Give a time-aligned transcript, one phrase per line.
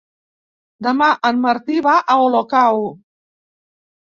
[0.87, 2.83] Demà en Martí va a Olocau.